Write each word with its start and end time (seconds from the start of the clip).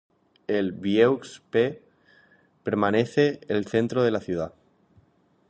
El 0.47 0.71
"Vieux-Pays" 0.71 1.77
permanece 2.63 3.39
el 3.49 3.67
centro 3.67 4.01
de 4.01 4.09
la 4.09 4.19
ciudad. 4.19 4.55